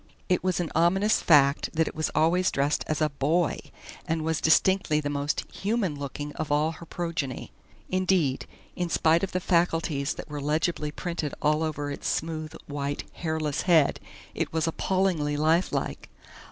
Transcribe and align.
It 0.29 0.43
was 0.43 0.59
an 0.59 0.71
ominous 0.73 1.21
fact 1.21 1.69
that 1.73 1.87
it 1.87 1.93
was 1.93 2.09
always 2.15 2.49
dressed 2.49 2.83
as 2.87 3.01
a 3.01 3.09
BOY, 3.09 3.59
and 4.07 4.23
was 4.23 4.41
distinctly 4.41 4.99
the 4.99 5.11
most 5.11 5.45
HUMAN 5.53 5.93
looking 5.93 6.31
of 6.37 6.51
all 6.51 6.71
her 6.71 6.87
progeny. 6.87 7.51
Indeed, 7.87 8.47
in 8.75 8.89
spite 8.89 9.21
of 9.21 9.31
the 9.31 9.39
faculties 9.39 10.15
that 10.15 10.27
were 10.27 10.41
legibly 10.41 10.89
printed 10.89 11.35
all 11.39 11.61
over 11.61 11.91
its 11.91 12.07
smooth, 12.07 12.55
white, 12.65 13.03
hairless 13.13 13.61
head, 13.69 13.99
it 14.33 14.51
was 14.51 14.65
appallingly 14.67 15.37
lifelike. 15.37 16.09